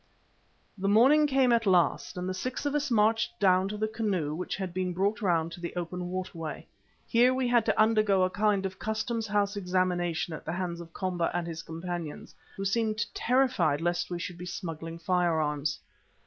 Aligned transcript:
The 0.79 0.87
morning 0.89 1.27
came 1.27 1.51
at 1.51 1.67
last, 1.67 2.17
and 2.17 2.27
the 2.27 2.33
six 2.33 2.65
of 2.65 2.73
us 2.73 2.89
marched 2.89 3.39
down 3.39 3.67
to 3.67 3.77
the 3.77 3.87
canoe 3.87 4.33
which 4.33 4.55
had 4.55 4.73
been 4.73 4.93
brought 4.93 5.21
round 5.21 5.51
to 5.51 5.59
the 5.61 5.75
open 5.75 6.09
waterway. 6.09 6.65
Here 7.05 7.35
we 7.35 7.47
had 7.47 7.67
to 7.67 7.79
undergo 7.79 8.23
a 8.23 8.31
kind 8.31 8.65
of 8.65 8.79
customs 8.79 9.27
house 9.27 9.55
examination 9.55 10.33
at 10.33 10.43
the 10.43 10.53
hands 10.53 10.81
of 10.81 10.91
Komba 10.91 11.29
and 11.35 11.45
his 11.45 11.61
companions, 11.61 12.33
who 12.57 12.65
seemed 12.65 13.05
terrified 13.13 13.79
lest 13.79 14.09
we 14.09 14.17
should 14.17 14.39
be 14.39 14.45
smuggling 14.47 14.97
firearms. 14.97 15.77